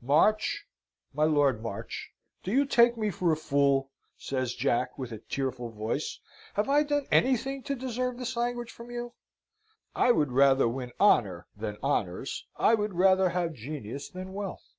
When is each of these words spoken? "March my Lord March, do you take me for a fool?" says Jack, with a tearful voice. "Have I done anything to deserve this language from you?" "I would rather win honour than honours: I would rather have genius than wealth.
"March 0.00 0.64
my 1.12 1.24
Lord 1.24 1.60
March, 1.60 2.12
do 2.44 2.52
you 2.52 2.64
take 2.64 2.96
me 2.96 3.10
for 3.10 3.32
a 3.32 3.36
fool?" 3.36 3.90
says 4.16 4.54
Jack, 4.54 4.96
with 4.96 5.10
a 5.10 5.18
tearful 5.18 5.70
voice. 5.70 6.20
"Have 6.54 6.68
I 6.68 6.84
done 6.84 7.08
anything 7.10 7.64
to 7.64 7.74
deserve 7.74 8.16
this 8.16 8.36
language 8.36 8.70
from 8.70 8.92
you?" 8.92 9.14
"I 9.96 10.12
would 10.12 10.30
rather 10.30 10.68
win 10.68 10.92
honour 11.00 11.48
than 11.56 11.78
honours: 11.82 12.46
I 12.56 12.74
would 12.76 12.94
rather 12.94 13.30
have 13.30 13.54
genius 13.54 14.08
than 14.08 14.32
wealth. 14.34 14.72